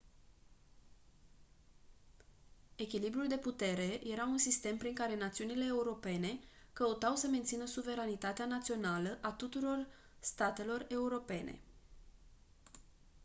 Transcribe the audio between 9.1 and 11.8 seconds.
a tuturor statelor europene